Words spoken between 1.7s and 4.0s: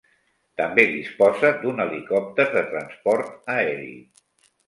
helicòpter de transport aeri.